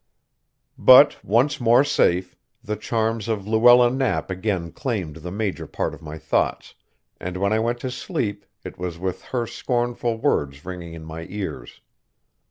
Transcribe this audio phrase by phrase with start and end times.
[0.79, 6.01] But, once more safe, the charms of Luella Knapp again claimed the major part of
[6.01, 6.73] my thoughts,
[7.19, 11.27] and when I went to sleep it was with her scornful words ringing in my
[11.29, 11.81] ears.